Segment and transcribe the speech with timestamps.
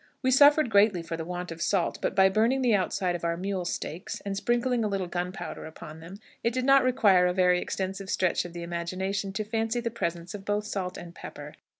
[0.23, 3.37] We suffered greatly for the want of salt; but, by burning the outside of our
[3.37, 7.61] mule steaks, and sprinkling a little gunpowder upon them, it did not require a very
[7.61, 11.53] extensive stretch of the imagination to fancy the presence of both salt and pepper.